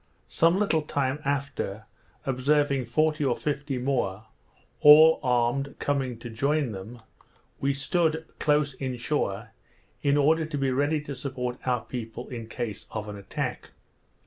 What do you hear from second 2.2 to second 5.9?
observing forty or fifty more, all armed,